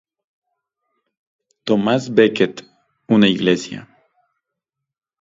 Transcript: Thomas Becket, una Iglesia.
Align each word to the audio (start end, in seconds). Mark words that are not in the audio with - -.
Thomas 1.63 2.09
Becket, 2.11 2.65
una 3.07 3.27
Iglesia. 3.27 3.87